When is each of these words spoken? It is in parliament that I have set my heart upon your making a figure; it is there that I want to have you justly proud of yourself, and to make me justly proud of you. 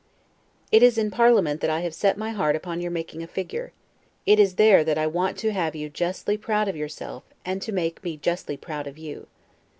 It 0.71 0.81
is 0.81 0.97
in 0.97 1.11
parliament 1.11 1.61
that 1.61 1.69
I 1.69 1.81
have 1.81 1.93
set 1.93 2.17
my 2.17 2.31
heart 2.31 2.55
upon 2.55 2.81
your 2.81 2.89
making 2.89 3.21
a 3.21 3.27
figure; 3.27 3.71
it 4.25 4.39
is 4.39 4.55
there 4.55 4.83
that 4.83 4.97
I 4.97 5.05
want 5.05 5.37
to 5.37 5.51
have 5.53 5.75
you 5.75 5.91
justly 5.91 6.37
proud 6.37 6.67
of 6.67 6.75
yourself, 6.75 7.23
and 7.45 7.61
to 7.61 7.71
make 7.71 8.03
me 8.03 8.17
justly 8.17 8.57
proud 8.57 8.87
of 8.87 8.97
you. 8.97 9.27